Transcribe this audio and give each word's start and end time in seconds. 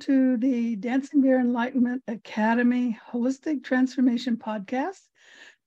to 0.00 0.36
the 0.36 0.76
Dancing 0.76 1.20
Bear 1.20 1.40
Enlightenment 1.40 2.02
Academy 2.08 2.98
Holistic 3.10 3.62
Transformation 3.64 4.36
Podcast. 4.36 5.08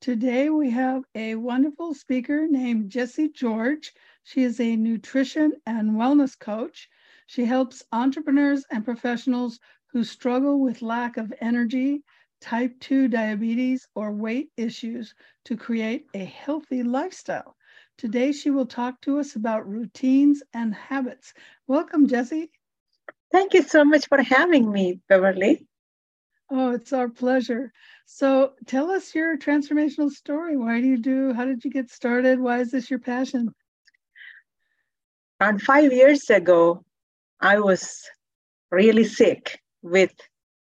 Today 0.01 0.49
we 0.49 0.69
have 0.71 1.03
a 1.15 1.35
wonderful 1.35 1.93
speaker 1.93 2.47
named 2.47 2.89
Jessy 2.89 3.29
George. 3.29 3.93
She 4.23 4.43
is 4.43 4.59
a 4.59 4.75
nutrition 4.75 5.53
and 5.65 5.91
wellness 5.91 6.37
coach. 6.39 6.89
She 7.27 7.45
helps 7.45 7.83
entrepreneurs 7.91 8.65
and 8.71 8.85
professionals 8.85 9.59
who 9.87 10.03
struggle 10.03 10.59
with 10.59 10.81
lack 10.81 11.17
of 11.17 11.33
energy, 11.41 12.03
type 12.41 12.79
2 12.79 13.07
diabetes, 13.07 13.87
or 13.95 14.11
weight 14.13 14.51
issues 14.57 15.13
to 15.45 15.55
create 15.57 16.07
a 16.13 16.25
healthy 16.25 16.83
lifestyle. 16.83 17.57
Today, 17.97 18.31
she 18.31 18.49
will 18.49 18.65
talk 18.65 19.01
to 19.01 19.19
us 19.19 19.35
about 19.35 19.67
routines 19.67 20.43
and 20.53 20.73
habits. 20.73 21.33
Welcome, 21.67 22.07
Jessy. 22.07 22.51
Thank 23.31 23.53
you 23.53 23.63
so 23.63 23.85
much 23.85 24.07
for 24.07 24.21
having 24.21 24.71
me, 24.71 24.99
Beverly. 25.07 25.65
Oh, 26.49 26.71
it's 26.71 26.91
our 26.91 27.07
pleasure. 27.07 27.71
So 28.05 28.53
tell 28.67 28.91
us 28.91 29.15
your 29.15 29.37
transformational 29.37 30.09
story. 30.11 30.57
Why 30.57 30.81
do 30.81 30.87
you 30.87 30.97
do? 30.97 31.31
How 31.33 31.45
did 31.45 31.63
you 31.63 31.71
get 31.71 31.89
started? 31.89 32.39
Why 32.39 32.59
is 32.59 32.71
this 32.71 32.89
your 32.89 32.99
passion? 32.99 33.55
Around 35.39 35.61
five 35.61 35.93
years 35.93 36.29
ago, 36.29 36.83
I 37.39 37.59
was 37.59 38.03
really 38.69 39.05
sick 39.05 39.61
with 39.81 40.11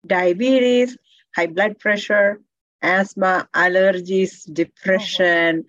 diabetes, 0.08 0.98
high 1.36 1.48
blood 1.48 1.78
pressure, 1.78 2.40
asthma, 2.82 3.50
allergies, 3.54 4.52
depression, 4.52 5.66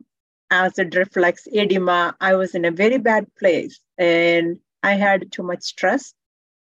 oh, 0.00 0.04
acid 0.50 0.94
reflux, 0.94 1.48
edema. 1.52 2.14
I 2.20 2.36
was 2.36 2.54
in 2.54 2.64
a 2.64 2.70
very 2.70 2.98
bad 2.98 3.26
place. 3.34 3.80
And 3.98 4.60
I 4.84 4.94
had 4.94 5.32
too 5.32 5.42
much 5.42 5.62
stress. 5.62 6.12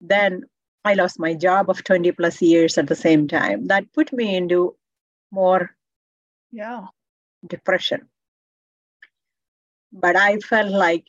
Then 0.01 0.43
I 0.85 0.95
lost 0.95 1.19
my 1.19 1.35
job 1.35 1.71
of 1.71 1.83
20 1.83 2.13
plus 2.13 2.43
years 2.43 2.77
at 2.77 2.87
the 2.87 2.95
same 2.97 3.27
time. 3.27 3.67
That 3.69 3.93
put 3.93 4.13
me 4.13 4.37
into 4.37 4.77
more 5.31 5.71
yeah 6.51 6.87
depression. 7.47 8.09
But 9.93 10.17
I 10.17 10.39
felt 10.39 10.71
like 10.71 11.07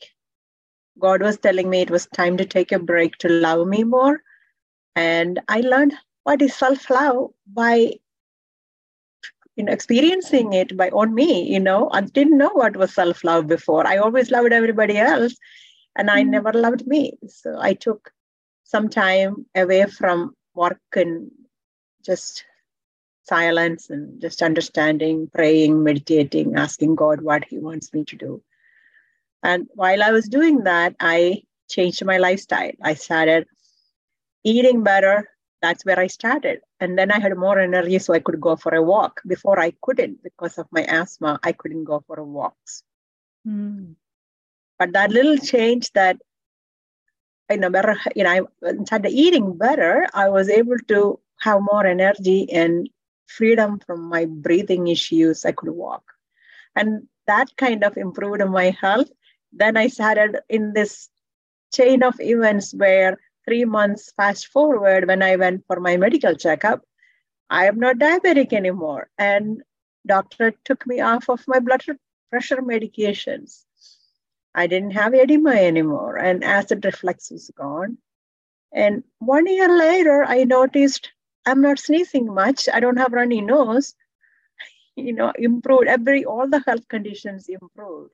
God 0.99 1.21
was 1.21 1.37
telling 1.37 1.69
me 1.69 1.81
it 1.81 1.91
was 1.91 2.07
time 2.07 2.37
to 2.37 2.45
take 2.45 2.71
a 2.71 2.79
break 2.79 3.17
to 3.17 3.29
love 3.29 3.67
me 3.67 3.83
more. 3.83 4.21
And 4.95 5.41
I 5.49 5.59
learned 5.61 5.93
what 6.23 6.41
is 6.41 6.55
self-love 6.55 7.31
by 7.47 7.93
you 9.55 9.63
know 9.63 9.73
experiencing 9.73 10.53
it 10.53 10.75
by 10.77 10.89
on 10.89 11.13
me 11.13 11.47
you 11.47 11.59
know 11.59 11.89
i 11.93 12.01
didn't 12.01 12.39
know 12.39 12.49
what 12.53 12.75
was 12.75 12.93
self-love 12.93 13.45
before 13.47 13.85
i 13.85 13.97
always 13.97 14.31
loved 14.31 14.51
everybody 14.51 14.97
else 14.97 15.35
and 15.95 16.09
I 16.09 16.21
mm-hmm. 16.21 16.31
never 16.31 16.53
loved 16.53 16.87
me. 16.87 17.13
So 17.27 17.57
I 17.59 17.73
took 17.73 18.11
some 18.63 18.89
time 18.89 19.45
away 19.55 19.85
from 19.85 20.35
work 20.55 20.79
and 20.95 21.31
just 22.05 22.45
silence 23.23 23.89
and 23.89 24.19
just 24.21 24.41
understanding, 24.41 25.29
praying, 25.33 25.83
meditating, 25.83 26.55
asking 26.55 26.95
God 26.95 27.21
what 27.21 27.45
He 27.45 27.57
wants 27.57 27.93
me 27.93 28.03
to 28.05 28.15
do. 28.15 28.43
And 29.41 29.67
while 29.75 30.03
I 30.03 30.11
was 30.11 30.27
doing 30.27 30.63
that, 30.63 30.95
I 30.99 31.43
changed 31.69 32.03
my 32.05 32.17
lifestyle. 32.17 32.71
I 32.81 32.93
started 32.93 33.45
eating 34.43 34.83
better. 34.83 35.29
That's 35.61 35.85
where 35.85 35.99
I 35.99 36.07
started. 36.07 36.59
And 36.79 36.97
then 36.97 37.11
I 37.11 37.19
had 37.19 37.37
more 37.37 37.57
energy, 37.57 37.99
so 37.99 38.13
I 38.13 38.19
could 38.19 38.41
go 38.41 38.55
for 38.55 38.75
a 38.75 38.81
walk. 38.81 39.21
Before 39.25 39.59
I 39.59 39.73
couldn't 39.81 40.23
because 40.23 40.57
of 40.57 40.67
my 40.71 40.83
asthma, 40.83 41.39
I 41.43 41.53
couldn't 41.53 41.85
go 41.85 42.03
for 42.05 42.21
walks. 42.23 42.83
Mm. 43.47 43.95
But 44.79 44.93
that 44.93 45.11
little 45.11 45.37
change 45.37 45.91
that 45.93 46.17
you 47.49 47.57
know, 47.57 47.69
better, 47.69 47.97
you 48.15 48.23
know, 48.23 48.47
I 48.63 48.73
started 48.85 49.11
eating 49.11 49.57
better, 49.57 50.07
I 50.13 50.29
was 50.29 50.49
able 50.49 50.77
to 50.87 51.19
have 51.41 51.61
more 51.61 51.85
energy 51.85 52.51
and 52.51 52.89
freedom 53.27 53.79
from 53.85 54.09
my 54.09 54.25
breathing 54.25 54.87
issues. 54.87 55.45
I 55.45 55.51
could 55.51 55.69
walk. 55.69 56.03
And 56.75 57.07
that 57.27 57.55
kind 57.57 57.83
of 57.83 57.97
improved 57.97 58.45
my 58.49 58.75
health. 58.81 59.09
Then 59.51 59.77
I 59.77 59.87
started 59.87 60.39
in 60.49 60.73
this 60.73 61.09
chain 61.73 62.03
of 62.03 62.19
events 62.19 62.73
where 62.73 63.17
three 63.45 63.65
months 63.65 64.11
fast 64.15 64.47
forward 64.47 65.07
when 65.07 65.21
I 65.21 65.35
went 65.35 65.65
for 65.67 65.79
my 65.79 65.97
medical 65.97 66.35
checkup, 66.35 66.81
I 67.49 67.65
am 67.67 67.79
not 67.79 67.97
diabetic 67.97 68.53
anymore. 68.53 69.09
And 69.17 69.61
doctor 70.07 70.53
took 70.65 70.87
me 70.87 71.01
off 71.01 71.29
of 71.29 71.43
my 71.47 71.59
blood 71.59 71.83
pressure 72.29 72.61
medications. 72.61 73.65
I 74.55 74.67
didn't 74.67 74.91
have 74.91 75.13
edema 75.13 75.51
anymore, 75.51 76.17
and 76.17 76.43
acid 76.43 76.85
reflux 76.85 77.31
was 77.31 77.49
gone. 77.55 77.97
And 78.71 79.03
one 79.19 79.47
year 79.47 79.75
later, 79.77 80.23
I 80.23 80.43
noticed 80.43 81.11
I'm 81.45 81.61
not 81.61 81.79
sneezing 81.79 82.33
much. 82.33 82.69
I 82.71 82.79
don't 82.79 82.97
have 82.97 83.13
runny 83.13 83.41
nose. 83.41 83.95
You 84.95 85.11
know, 85.11 85.33
improved 85.35 85.87
every 85.87 86.23
all 86.23 86.47
the 86.47 86.59
health 86.59 86.87
conditions 86.87 87.49
improved. 87.49 88.11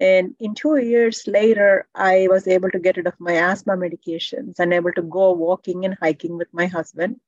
And 0.00 0.34
in 0.40 0.56
two 0.56 0.76
years 0.76 1.22
later, 1.28 1.86
I 1.94 2.26
was 2.28 2.48
able 2.48 2.70
to 2.70 2.80
get 2.80 2.96
rid 2.96 3.06
of 3.06 3.14
my 3.20 3.34
asthma 3.34 3.76
medications 3.76 4.58
and 4.58 4.74
able 4.74 4.92
to 4.94 5.02
go 5.02 5.30
walking 5.32 5.84
and 5.84 5.96
hiking 6.00 6.36
with 6.36 6.48
my 6.52 6.66
husband. 6.66 7.20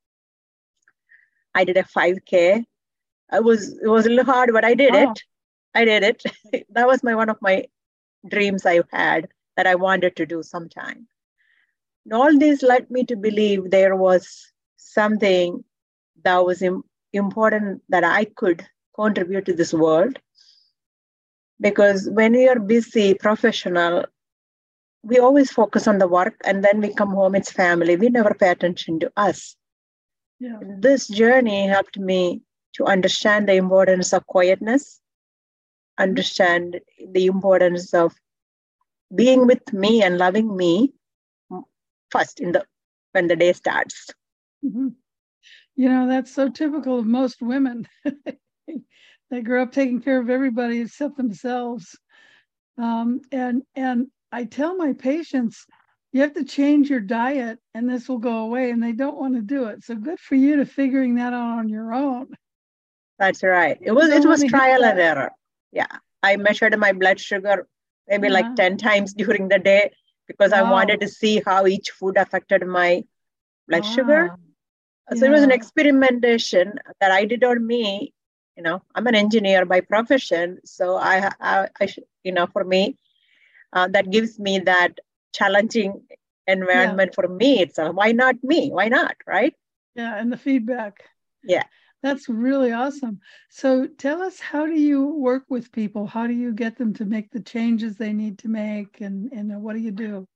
I 1.54 1.64
did 1.64 1.76
a 1.76 1.84
5K. 1.84 2.64
I 3.30 3.40
was 3.40 3.78
it 3.78 3.86
was 3.88 4.06
a 4.06 4.10
little 4.10 4.32
hard, 4.32 4.50
but 4.52 4.64
I 4.64 4.74
did 4.74 4.96
oh. 4.96 5.12
it. 5.12 5.22
I 5.72 5.84
did 5.84 6.02
it. 6.02 6.66
that 6.70 6.88
was 6.88 7.04
my 7.04 7.14
one 7.14 7.28
of 7.28 7.40
my 7.40 7.66
dreams 8.28 8.66
I 8.66 8.80
had 8.92 9.28
that 9.56 9.66
I 9.66 9.74
wanted 9.74 10.16
to 10.16 10.26
do 10.26 10.42
sometime. 10.42 11.08
And 12.04 12.14
all 12.14 12.38
this 12.38 12.62
led 12.62 12.90
me 12.90 13.04
to 13.04 13.16
believe 13.16 13.70
there 13.70 13.96
was 13.96 14.52
something 14.76 15.64
that 16.24 16.44
was 16.44 16.62
Im- 16.62 16.84
important 17.12 17.82
that 17.88 18.04
I 18.04 18.24
could 18.24 18.64
contribute 18.94 19.46
to 19.46 19.54
this 19.54 19.72
world. 19.72 20.18
Because 21.60 22.08
when 22.10 22.32
we 22.32 22.48
are 22.48 22.58
busy 22.58 23.14
professional, 23.14 24.04
we 25.02 25.18
always 25.18 25.50
focus 25.50 25.86
on 25.86 25.98
the 25.98 26.08
work 26.08 26.34
and 26.44 26.62
then 26.62 26.80
we 26.80 26.92
come 26.92 27.10
home, 27.10 27.34
it's 27.34 27.50
family. 27.50 27.96
We 27.96 28.08
never 28.08 28.34
pay 28.34 28.50
attention 28.50 29.00
to 29.00 29.12
us. 29.16 29.56
Yeah. 30.38 30.58
This 30.78 31.08
journey 31.08 31.66
helped 31.66 31.98
me 31.98 32.42
to 32.74 32.84
understand 32.84 33.48
the 33.48 33.54
importance 33.54 34.12
of 34.12 34.26
quietness, 34.26 35.00
understand 35.98 36.80
the 37.12 37.26
importance 37.26 37.94
of 37.94 38.14
being 39.14 39.46
with 39.46 39.72
me 39.72 40.02
and 40.02 40.18
loving 40.18 40.56
me 40.56 40.92
first 42.10 42.40
in 42.40 42.52
the 42.52 42.64
when 43.12 43.28
the 43.28 43.36
day 43.36 43.52
starts. 43.52 44.08
Mm-hmm. 44.64 44.88
you 45.76 45.88
know 45.88 46.08
that's 46.08 46.34
so 46.34 46.48
typical 46.48 46.98
of 46.98 47.06
most 47.06 47.40
women. 47.40 47.86
They 49.30 49.42
grow 49.42 49.64
up 49.64 49.72
taking 49.72 50.00
care 50.00 50.20
of 50.20 50.30
everybody 50.30 50.80
except 50.80 51.16
themselves. 51.16 51.98
Um, 52.78 53.22
and 53.32 53.62
and 53.74 54.06
i 54.30 54.44
tell 54.44 54.76
my 54.76 54.92
patients 54.92 55.64
you 56.12 56.20
have 56.20 56.34
to 56.34 56.44
change 56.44 56.90
your 56.90 57.00
diet 57.00 57.58
and 57.74 57.88
this 57.88 58.08
will 58.08 58.18
go 58.18 58.38
away 58.38 58.70
and 58.70 58.82
they 58.82 58.92
don't 58.92 59.16
want 59.16 59.34
to 59.34 59.42
do 59.42 59.64
it. 59.64 59.82
So 59.84 59.94
good 59.94 60.20
for 60.20 60.34
you 60.34 60.56
to 60.56 60.66
figuring 60.66 61.14
that 61.16 61.32
out 61.32 61.58
on 61.58 61.68
your 61.68 61.92
own. 61.92 62.28
That's 63.18 63.42
right. 63.42 63.78
It 63.80 63.92
was 63.92 64.10
it 64.10 64.26
was 64.26 64.44
trial 64.44 64.84
and 64.84 64.98
error 64.98 65.32
yeah 65.80 65.94
I 66.22 66.36
measured 66.36 66.76
my 66.84 66.92
blood 66.92 67.20
sugar 67.20 67.56
maybe 68.08 68.28
yeah. 68.28 68.34
like 68.34 68.56
10 68.56 68.76
times 68.78 69.14
during 69.22 69.48
the 69.48 69.58
day 69.58 69.90
because 70.26 70.52
wow. 70.52 70.64
I 70.64 70.70
wanted 70.70 71.00
to 71.00 71.08
see 71.08 71.42
how 71.44 71.66
each 71.66 71.90
food 71.90 72.16
affected 72.16 72.66
my 72.66 73.04
blood 73.68 73.84
wow. 73.84 73.94
sugar. 73.94 74.36
So 75.12 75.24
yeah. 75.24 75.30
it 75.30 75.30
was 75.32 75.42
an 75.42 75.52
experimentation 75.52 76.74
that 77.00 77.12
I 77.12 77.24
did 77.24 77.44
on 77.44 77.64
me. 77.66 78.12
You 78.56 78.62
know, 78.62 78.82
I'm 78.94 79.06
an 79.06 79.14
engineer 79.14 79.66
by 79.66 79.82
profession, 79.82 80.60
so 80.64 80.96
I, 80.96 81.30
I, 81.40 81.68
I 81.78 81.94
you 82.24 82.32
know, 82.32 82.46
for 82.46 82.64
me, 82.64 82.96
uh, 83.74 83.86
that 83.88 84.10
gives 84.10 84.38
me 84.38 84.60
that 84.60 84.98
challenging 85.34 86.02
environment 86.46 87.10
yeah. 87.12 87.14
for 87.14 87.28
me 87.28 87.60
itself. 87.60 87.94
Why 87.94 88.12
not 88.12 88.42
me? 88.42 88.70
Why 88.70 88.88
not? 88.88 89.16
Right? 89.26 89.54
Yeah, 89.94 90.16
and 90.16 90.32
the 90.32 90.38
feedback. 90.38 91.04
Yeah. 91.44 91.64
That's 92.02 92.28
really 92.28 92.72
awesome. 92.72 93.20
So 93.48 93.86
tell 93.86 94.22
us, 94.22 94.40
how 94.40 94.66
do 94.66 94.72
you 94.78 95.04
work 95.06 95.44
with 95.48 95.72
people? 95.72 96.06
How 96.06 96.26
do 96.26 96.32
you 96.32 96.52
get 96.52 96.76
them 96.76 96.92
to 96.94 97.04
make 97.04 97.30
the 97.30 97.40
changes 97.40 97.96
they 97.96 98.12
need 98.12 98.38
to 98.38 98.48
make? 98.48 99.00
And, 99.00 99.30
and 99.32 99.62
what 99.62 99.74
do 99.74 99.80
you 99.80 99.90
do? 99.92 100.26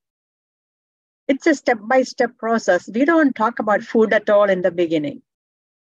It's 1.29 1.47
a 1.47 1.55
step 1.55 1.79
by 1.83 2.03
step 2.03 2.37
process. 2.39 2.89
We 2.93 3.05
don't 3.05 3.35
talk 3.35 3.59
about 3.59 3.83
food 3.83 4.13
at 4.13 4.29
all 4.29 4.49
in 4.51 4.63
the 4.63 4.71
beginning. 4.71 5.23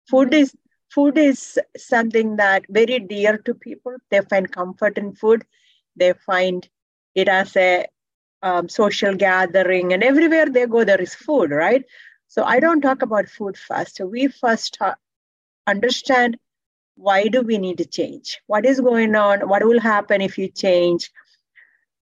Food 0.08 0.32
is 0.34 0.54
food 0.90 1.18
is 1.18 1.58
something 1.76 2.36
that 2.36 2.64
very 2.68 2.98
dear 3.00 3.38
to 3.38 3.54
people. 3.54 3.96
They 4.10 4.20
find 4.22 4.50
comfort 4.50 4.98
in 4.98 5.14
food. 5.14 5.44
They 5.96 6.12
find 6.14 6.68
it 7.14 7.28
as 7.28 7.56
a 7.56 7.86
um, 8.42 8.68
social 8.68 9.14
gathering, 9.14 9.92
and 9.92 10.02
everywhere 10.02 10.46
they 10.46 10.66
go, 10.66 10.84
there 10.84 11.00
is 11.00 11.14
food, 11.14 11.50
right? 11.50 11.84
So 12.28 12.44
I 12.44 12.60
don't 12.60 12.80
talk 12.80 13.02
about 13.02 13.28
food 13.28 13.56
first. 13.56 14.00
We 14.00 14.28
first 14.28 14.74
talk, 14.74 14.98
understand 15.70 16.36
why 16.96 17.28
do 17.28 17.42
we 17.42 17.56
need 17.56 17.78
to 17.78 17.86
change? 17.86 18.40
What 18.46 18.66
is 18.66 18.80
going 18.80 19.14
on? 19.14 19.48
What 19.48 19.64
will 19.64 19.80
happen 19.80 20.20
if 20.20 20.36
you 20.36 20.48
change? 20.48 21.10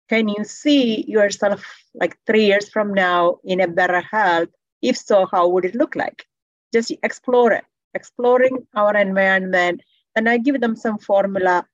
Can 0.09 0.29
you 0.29 0.43
see 0.44 1.05
yourself 1.06 1.65
like 1.94 2.19
three 2.26 2.47
years 2.47 2.69
from 2.69 2.94
now 2.94 3.38
in 3.44 3.61
a 3.61 3.69
better 3.69 4.00
health? 4.00 4.49
If 4.82 4.97
so, 4.97 5.26
how 5.26 5.49
would 5.49 5.65
it 5.65 5.75
look 5.75 5.94
like? 5.94 6.25
Just 6.73 6.93
explore 7.03 7.53
it, 7.53 7.65
exploring 7.94 8.67
our 8.75 8.97
environment. 8.97 9.82
And 10.17 10.29
I 10.29 10.38
give 10.38 10.61
them 10.61 10.76
some 10.76 10.99
formula 10.99 11.67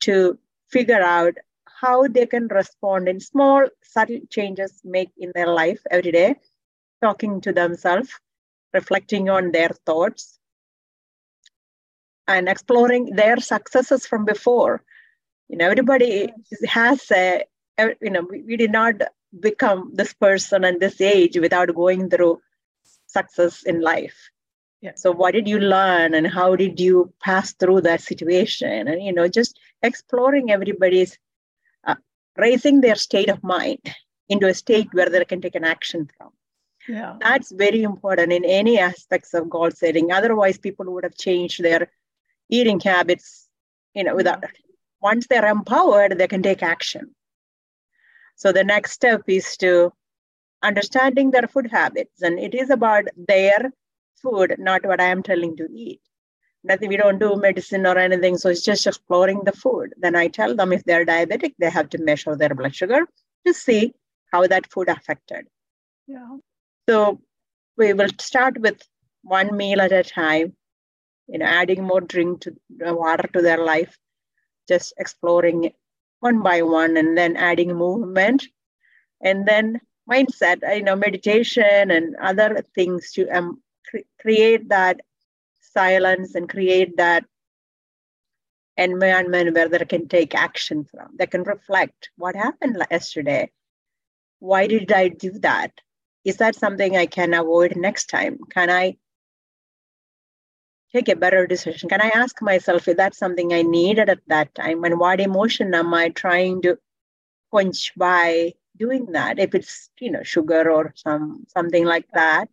to 0.00 0.38
figure 0.70 1.02
out 1.02 1.34
how 1.66 2.06
they 2.08 2.26
can 2.26 2.48
respond 2.48 3.08
in 3.08 3.20
small, 3.20 3.66
subtle 3.82 4.20
changes 4.30 4.80
make 4.84 5.10
in 5.18 5.32
their 5.34 5.48
life 5.48 5.80
every 5.90 6.12
day, 6.12 6.36
talking 7.02 7.40
to 7.42 7.52
themselves, 7.52 8.10
reflecting 8.72 9.28
on 9.28 9.52
their 9.52 9.70
thoughts, 9.86 10.38
and 12.28 12.48
exploring 12.48 13.14
their 13.16 13.38
successes 13.38 14.06
from 14.06 14.24
before. 14.24 14.82
You 15.48 15.58
know, 15.58 15.70
everybody 15.70 16.32
has 16.66 17.10
a, 17.10 17.44
you 18.00 18.10
know, 18.10 18.26
we, 18.28 18.42
we 18.42 18.56
did 18.56 18.72
not 18.72 18.94
become 19.38 19.90
this 19.94 20.12
person 20.14 20.64
and 20.64 20.80
this 20.80 21.00
age 21.00 21.38
without 21.38 21.74
going 21.74 22.10
through 22.10 22.40
success 23.06 23.62
in 23.64 23.80
life. 23.80 24.30
Yeah. 24.80 24.92
So 24.96 25.12
what 25.12 25.32
did 25.32 25.46
you 25.46 25.60
learn 25.60 26.14
and 26.14 26.26
how 26.26 26.56
did 26.56 26.80
you 26.80 27.12
pass 27.20 27.52
through 27.52 27.82
that 27.82 28.00
situation? 28.00 28.88
And 28.88 29.02
you 29.02 29.12
know, 29.12 29.28
just 29.28 29.58
exploring 29.82 30.50
everybody's 30.50 31.18
uh, 31.84 31.94
raising 32.36 32.80
their 32.80 32.96
state 32.96 33.28
of 33.28 33.42
mind 33.44 33.94
into 34.28 34.48
a 34.48 34.54
state 34.54 34.88
where 34.92 35.08
they 35.08 35.24
can 35.24 35.40
take 35.40 35.54
an 35.54 35.64
action 35.64 36.10
from. 36.16 36.30
Yeah. 36.88 37.16
That's 37.20 37.52
very 37.52 37.84
important 37.84 38.32
in 38.32 38.44
any 38.44 38.78
aspects 38.78 39.34
of 39.34 39.48
goal 39.48 39.70
setting. 39.70 40.10
Otherwise, 40.10 40.58
people 40.58 40.92
would 40.92 41.04
have 41.04 41.16
changed 41.16 41.62
their 41.62 41.88
eating 42.52 42.80
habits, 42.80 43.48
you 43.94 44.04
know, 44.04 44.14
without 44.14 44.44
once 45.00 45.26
they're 45.26 45.48
empowered, 45.48 46.18
they 46.18 46.28
can 46.28 46.42
take 46.42 46.62
action. 46.62 47.14
So 48.36 48.52
the 48.52 48.64
next 48.64 48.92
step 48.92 49.22
is 49.26 49.56
to 49.58 49.92
understanding 50.62 51.30
their 51.30 51.48
food 51.48 51.68
habits. 51.70 52.22
And 52.22 52.38
it 52.38 52.54
is 52.54 52.70
about 52.70 53.04
their 53.16 53.72
food, 54.22 54.54
not 54.58 54.86
what 54.86 55.00
I 55.00 55.06
am 55.06 55.22
telling 55.22 55.56
to 55.56 55.68
eat. 55.72 56.00
Nothing, 56.64 56.90
we 56.90 56.96
don't 56.96 57.18
do 57.18 57.34
medicine 57.36 57.86
or 57.86 57.98
anything. 57.98 58.36
So 58.36 58.48
it's 58.48 58.62
just 58.62 58.86
exploring 58.86 59.40
the 59.44 59.52
food. 59.52 59.94
Then 59.96 60.14
I 60.14 60.28
tell 60.28 60.54
them 60.54 60.72
if 60.72 60.84
they're 60.84 61.04
diabetic, 61.04 61.54
they 61.58 61.70
have 61.70 61.88
to 61.90 61.98
measure 61.98 62.36
their 62.36 62.54
blood 62.54 62.74
sugar 62.74 63.00
to 63.46 63.52
see 63.52 63.92
how 64.30 64.46
that 64.46 64.70
food 64.70 64.88
affected. 64.88 65.46
Yeah. 66.06 66.36
So 66.88 67.20
we 67.76 67.92
will 67.92 68.10
start 68.20 68.60
with 68.60 68.80
one 69.22 69.56
meal 69.56 69.80
at 69.80 69.92
a 69.92 70.04
time, 70.04 70.54
you 71.32 71.38
know, 71.38 71.46
adding 71.46 71.82
more 71.82 72.00
drink 72.02 72.42
to 72.42 72.50
uh, 72.86 72.94
water 72.94 73.28
to 73.32 73.42
their 73.42 73.64
life, 73.64 73.98
just 74.68 74.92
exploring 74.98 75.72
one 76.20 76.42
by 76.42 76.62
one, 76.62 76.96
and 76.98 77.16
then 77.18 77.36
adding 77.36 77.74
movement, 77.74 78.44
and 79.22 79.46
then 79.46 79.80
mindset, 80.10 80.58
you 80.76 80.82
know, 80.82 80.96
meditation 80.96 81.90
and 81.90 82.16
other 82.16 82.64
things 82.74 83.12
to 83.12 83.28
um, 83.30 83.62
cre- 83.90 84.08
create 84.20 84.68
that 84.68 85.00
silence 85.60 86.34
and 86.34 86.48
create 86.48 86.96
that 86.98 87.24
environment 88.76 89.54
where 89.54 89.68
they 89.68 89.84
can 89.84 90.08
take 90.08 90.34
action 90.34 90.84
from. 90.84 91.08
They 91.18 91.26
can 91.26 91.44
reflect 91.44 92.10
what 92.16 92.36
happened 92.36 92.76
yesterday. 92.90 93.50
Why 94.38 94.66
did 94.66 94.92
I 94.92 95.08
do 95.08 95.32
that? 95.40 95.72
Is 96.24 96.36
that 96.38 96.56
something 96.56 96.96
I 96.96 97.06
can 97.06 97.34
avoid 97.34 97.76
next 97.76 98.06
time? 98.06 98.38
Can 98.50 98.70
I 98.70 98.96
take 100.92 101.08
a 101.08 101.16
better 101.16 101.46
decision? 101.46 101.88
Can 101.88 102.00
I 102.02 102.10
ask 102.14 102.40
myself 102.42 102.88
if 102.88 102.96
that's 102.96 103.18
something 103.18 103.52
I 103.52 103.62
needed 103.62 104.08
at 104.08 104.20
that 104.28 104.54
time? 104.54 104.84
And 104.84 104.98
what 104.98 105.20
emotion 105.20 105.74
am 105.74 105.94
I 105.94 106.10
trying 106.10 106.62
to 106.62 106.78
quench 107.50 107.92
by 107.96 108.54
doing 108.76 109.12
that? 109.12 109.38
If 109.38 109.54
it's, 109.54 109.90
you 110.00 110.10
know, 110.10 110.22
sugar 110.22 110.70
or 110.70 110.92
some 110.96 111.44
something 111.48 111.84
like 111.84 112.06
that 112.14 112.48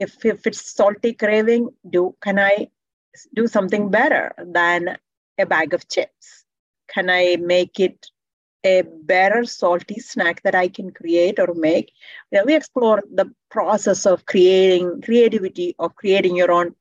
if, 0.00 0.24
if 0.24 0.46
it's 0.46 0.74
salty 0.74 1.12
craving 1.12 1.68
do 1.88 2.14
can 2.22 2.38
i 2.38 2.68
do 3.34 3.46
something 3.46 3.90
better 3.90 4.32
than 4.38 4.96
a 5.38 5.46
bag 5.46 5.74
of 5.74 5.88
chips 5.88 6.44
can 6.88 7.10
i 7.10 7.36
make 7.36 7.78
it 7.78 8.06
a 8.64 8.82
better 8.82 9.44
salty 9.44 9.98
snack 9.98 10.42
that 10.42 10.54
i 10.54 10.68
can 10.68 10.90
create 10.90 11.38
or 11.38 11.54
make 11.54 11.92
you 12.30 12.38
know, 12.38 12.44
we 12.44 12.54
explore 12.54 13.02
the 13.14 13.26
process 13.50 14.06
of 14.06 14.24
creating 14.26 15.00
creativity 15.02 15.74
of 15.78 15.94
creating 15.94 16.36
your 16.36 16.50
own 16.50 16.74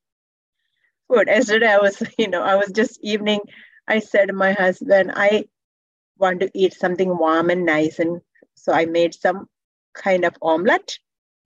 food 1.09 1.27
yesterday 1.27 1.67
i 1.67 1.77
was 1.77 2.01
you 2.17 2.29
know 2.29 2.41
i 2.43 2.55
was 2.55 2.71
just 2.71 2.99
evening 3.03 3.39
i 3.87 3.99
said 3.99 4.27
to 4.27 4.33
my 4.33 4.53
husband 4.53 5.11
i 5.15 5.43
want 6.17 6.39
to 6.39 6.51
eat 6.53 6.73
something 6.73 7.17
warm 7.17 7.49
and 7.49 7.65
nice 7.65 7.99
and 7.99 8.21
so 8.55 8.71
i 8.71 8.85
made 8.85 9.13
some 9.13 9.47
kind 9.93 10.23
of 10.23 10.33
omelette 10.41 10.97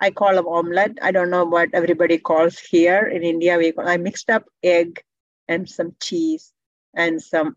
I 0.03 0.11
call 0.11 0.35
them 0.35 0.49
omelette. 0.49 0.97
I 1.01 1.11
don't 1.11 1.29
know 1.29 1.45
what 1.45 1.69
everybody 1.71 2.17
calls 2.17 2.59
here 2.59 3.05
in 3.05 3.23
India. 3.23 3.57
We 3.57 3.71
call, 3.71 3.87
I 3.87 3.95
mixed 3.95 4.29
up 4.29 4.43
egg 4.61 5.01
and 5.47 5.69
some 5.69 5.95
cheese 6.01 6.51
and 6.93 7.21
some 7.21 7.55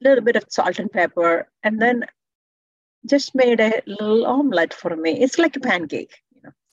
little 0.00 0.22
bit 0.22 0.36
of 0.36 0.44
salt 0.48 0.78
and 0.78 0.92
pepper, 0.92 1.48
and 1.64 1.82
then 1.82 2.04
just 3.04 3.34
made 3.34 3.58
a 3.58 3.82
little 3.86 4.26
omelette 4.26 4.72
for 4.72 4.94
me. 4.94 5.20
It's 5.20 5.36
like 5.36 5.56
a 5.56 5.60
pancake, 5.60 6.14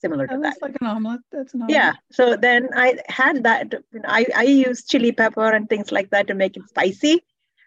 similar 0.02 0.26
to 0.26 0.38
that. 0.42 0.56
like 0.60 0.76
an 0.80 0.86
omelette. 0.86 1.20
That's 1.32 1.54
an 1.54 1.62
omelette. 1.62 1.76
Yeah. 1.76 1.92
So 2.18 2.36
then 2.36 2.68
I 2.74 2.98
had 3.08 3.42
that. 3.44 3.74
I 4.04 4.26
I 4.36 4.42
use 4.42 4.84
chili 4.84 5.12
pepper 5.12 5.48
and 5.58 5.68
things 5.68 5.92
like 5.98 6.10
that 6.10 6.26
to 6.28 6.34
make 6.34 6.56
it 6.56 6.68
spicy. 6.68 7.14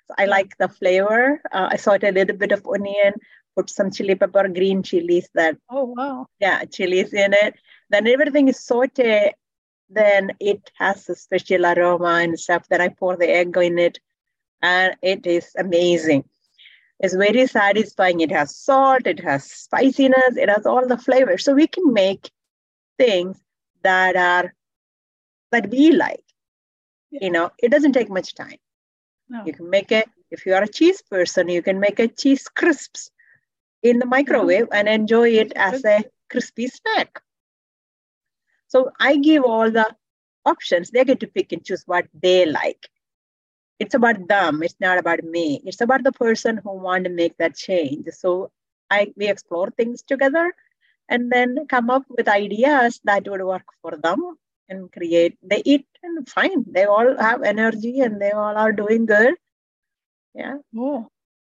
So 0.07 0.15
I 0.17 0.25
like 0.25 0.57
the 0.57 0.69
flavor. 0.69 1.41
Uh, 1.51 1.67
I 1.71 1.77
sauteed 1.77 2.09
a 2.09 2.17
little 2.19 2.37
bit 2.37 2.51
of 2.51 2.67
onion, 2.67 3.13
put 3.55 3.69
some 3.69 3.89
chili 3.91 4.15
pepper, 4.15 4.47
green 4.59 4.83
chilies 4.83 5.29
that. 5.33 5.57
Oh, 5.69 5.85
wow. 5.85 6.27
Yeah, 6.39 6.63
chilies 6.65 7.13
in 7.13 7.33
it. 7.33 7.55
Then 7.89 8.07
everything 8.07 8.47
is 8.47 8.59
sauteed. 8.59 9.31
Then 9.89 10.31
it 10.39 10.71
has 10.77 11.09
a 11.09 11.15
special 11.15 11.65
aroma 11.65 12.13
and 12.23 12.39
stuff. 12.39 12.67
Then 12.69 12.81
I 12.81 12.89
pour 12.89 13.17
the 13.17 13.29
egg 13.29 13.57
in 13.57 13.79
it. 13.79 13.99
And 14.61 14.95
it 15.01 15.25
is 15.27 15.51
amazing. 15.57 16.23
It's 16.99 17.15
very 17.15 17.45
satisfying. 17.47 18.21
It 18.21 18.31
has 18.31 18.55
salt, 18.55 19.05
it 19.05 19.19
has 19.19 19.43
spiciness, 19.51 20.37
it 20.37 20.49
has 20.49 20.65
all 20.65 20.87
the 20.87 20.97
flavors. 20.97 21.43
So 21.43 21.53
we 21.53 21.67
can 21.67 21.91
make 21.93 22.31
things 22.97 23.41
that 23.83 24.15
are 24.15 24.53
that 25.51 25.69
we 25.69 25.91
like. 25.91 26.23
Yeah. 27.11 27.19
You 27.23 27.31
know, 27.31 27.51
it 27.59 27.71
doesn't 27.71 27.93
take 27.93 28.09
much 28.09 28.33
time. 28.35 28.57
No. 29.29 29.43
You 29.45 29.53
can 29.53 29.69
make 29.69 29.91
it 29.91 30.09
if 30.31 30.45
you 30.45 30.53
are 30.53 30.63
a 30.63 30.67
cheese 30.67 31.01
person, 31.01 31.49
you 31.49 31.61
can 31.61 31.79
make 31.79 31.99
a 31.99 32.07
cheese 32.07 32.47
crisps 32.47 33.11
in 33.83 33.99
the 33.99 34.05
microwave 34.05 34.65
mm-hmm. 34.65 34.73
and 34.73 34.89
enjoy 34.89 35.29
it 35.29 35.53
as 35.55 35.85
a 35.85 36.03
crispy 36.29 36.67
snack. 36.67 37.21
So 38.67 38.91
I 38.99 39.17
give 39.17 39.43
all 39.43 39.71
the 39.71 39.95
options. 40.45 40.89
They 40.89 41.05
get 41.05 41.19
to 41.21 41.27
pick 41.27 41.51
and 41.51 41.63
choose 41.63 41.83
what 41.85 42.07
they 42.13 42.45
like. 42.45 42.89
It's 43.79 43.93
about 43.93 44.27
them. 44.27 44.63
It's 44.63 44.75
not 44.79 44.97
about 44.97 45.23
me. 45.23 45.61
It's 45.65 45.81
about 45.81 46.03
the 46.03 46.11
person 46.11 46.59
who 46.63 46.73
want 46.73 47.03
to 47.05 47.09
make 47.09 47.37
that 47.37 47.55
change. 47.55 48.07
So 48.11 48.51
I 48.89 49.13
we 49.15 49.27
explore 49.27 49.69
things 49.69 50.01
together 50.01 50.53
and 51.09 51.31
then 51.31 51.65
come 51.67 51.89
up 51.89 52.03
with 52.09 52.27
ideas 52.27 52.99
that 53.03 53.27
would 53.27 53.43
work 53.43 53.67
for 53.81 53.97
them 53.97 54.37
and 54.69 54.91
create. 54.91 55.37
They 55.43 55.61
eat 55.65 55.87
and 56.03 56.27
fine. 56.27 56.65
They 56.67 56.85
all 56.85 57.17
have 57.17 57.43
energy 57.43 57.99
and 58.01 58.21
they 58.21 58.31
all 58.31 58.57
are 58.57 58.71
doing 58.71 59.05
good. 59.05 59.35
Yeah. 60.33 60.57
Oh, 60.75 61.07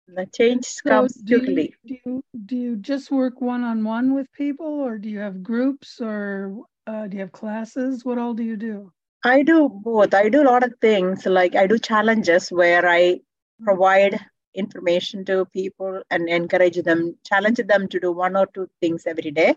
the 0.07 0.25
change 0.25 0.65
so 0.65 0.89
comes 0.89 1.13
do 1.15 1.39
quickly. 1.39 1.75
You, 1.83 1.97
do, 1.97 1.99
you, 2.05 2.23
do 2.45 2.55
you 2.55 2.75
just 2.77 3.11
work 3.11 3.41
one 3.41 3.63
on 3.63 3.83
one 3.83 4.13
with 4.13 4.31
people, 4.31 4.67
or 4.67 4.97
do 4.97 5.09
you 5.09 5.19
have 5.19 5.43
groups, 5.43 5.99
or 5.99 6.63
uh, 6.85 7.07
do 7.07 7.17
you 7.17 7.21
have 7.21 7.31
classes? 7.31 8.05
What 8.05 8.17
all 8.17 8.33
do 8.33 8.43
you 8.43 8.55
do? 8.55 8.91
I 9.23 9.43
do 9.43 9.67
both. 9.69 10.13
I 10.13 10.29
do 10.29 10.43
a 10.43 10.49
lot 10.49 10.63
of 10.63 10.73
things. 10.79 11.25
Like 11.25 11.55
I 11.55 11.67
do 11.67 11.77
challenges 11.79 12.49
where 12.49 12.87
I 12.87 13.19
provide 13.61 14.19
information 14.57 15.23
to 15.25 15.45
people 15.45 16.01
and 16.09 16.27
encourage 16.27 16.81
them, 16.83 17.15
challenge 17.23 17.59
them 17.65 17.87
to 17.87 17.99
do 17.99 18.11
one 18.11 18.35
or 18.35 18.47
two 18.47 18.67
things 18.81 19.05
every 19.05 19.31
day 19.31 19.55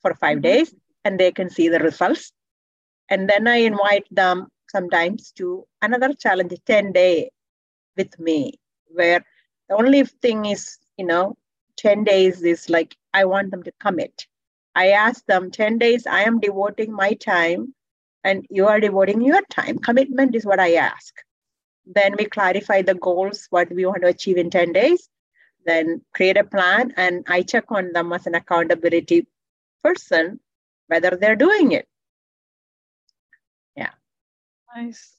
for 0.00 0.14
5 0.14 0.20
mm-hmm. 0.36 0.40
days, 0.42 0.74
and 1.04 1.18
they 1.18 1.32
can 1.32 1.50
see 1.50 1.68
the 1.68 1.80
results. 1.80 2.32
And 3.10 3.28
then 3.28 3.48
I 3.48 3.56
invite 3.56 4.06
them 4.10 4.48
sometimes 4.70 5.32
to 5.32 5.66
another 5.82 6.12
challenge, 6.14 6.54
10 6.66 6.92
day 6.92 7.30
with 7.96 8.18
me, 8.18 8.54
where 8.88 9.24
the 9.68 9.76
only 9.76 10.04
thing 10.04 10.46
is, 10.46 10.78
you 10.96 11.06
know, 11.06 11.36
10 11.76 12.04
days 12.04 12.42
is 12.42 12.68
like, 12.70 12.96
I 13.12 13.24
want 13.24 13.50
them 13.50 13.62
to 13.62 13.72
commit. 13.80 14.26
I 14.74 14.90
ask 14.90 15.24
them 15.26 15.50
10 15.50 15.78
days, 15.78 16.06
I 16.06 16.22
am 16.22 16.38
devoting 16.38 16.92
my 16.92 17.14
time 17.14 17.74
and 18.24 18.46
you 18.50 18.66
are 18.66 18.80
devoting 18.80 19.22
your 19.22 19.42
time. 19.50 19.78
Commitment 19.78 20.34
is 20.34 20.44
what 20.44 20.60
I 20.60 20.74
ask. 20.74 21.14
Then 21.88 22.16
we 22.18 22.26
clarify 22.26 22.82
the 22.82 22.94
goals, 22.94 23.46
what 23.50 23.70
we 23.72 23.86
want 23.86 24.02
to 24.02 24.08
achieve 24.08 24.36
in 24.36 24.50
10 24.50 24.72
days, 24.72 25.08
then 25.64 26.02
create 26.14 26.36
a 26.36 26.44
plan, 26.44 26.92
and 26.96 27.24
I 27.28 27.42
check 27.42 27.72
on 27.72 27.92
them 27.92 28.12
as 28.12 28.26
an 28.26 28.34
accountability 28.34 29.26
person 29.82 30.40
whether 30.88 31.16
they're 31.20 31.36
doing 31.36 31.72
it. 31.72 31.86
Yeah. 33.76 33.90
Nice. 34.74 35.14